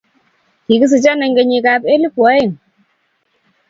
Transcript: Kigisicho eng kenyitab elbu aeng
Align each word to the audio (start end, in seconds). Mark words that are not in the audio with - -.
Kigisicho 0.65 1.11
eng 1.25 1.35
kenyitab 1.37 1.81
elbu 1.93 2.21
aeng 2.31 2.53